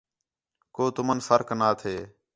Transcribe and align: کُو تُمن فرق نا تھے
کُو 0.75 0.83
تُمن 0.95 1.19
فرق 1.27 1.49
نا 1.59 1.69
تھے 1.79 1.95